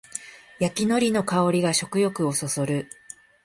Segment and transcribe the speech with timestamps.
[0.57, 2.89] 焼きのりの香りが食欲をそそる